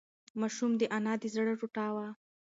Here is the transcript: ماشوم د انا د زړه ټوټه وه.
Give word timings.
ماشوم 0.39 0.71
د 0.77 0.81
انا 0.97 1.13
د 1.21 1.23
زړه 1.35 1.53
ټوټه 1.59 1.87
وه. 1.95 2.07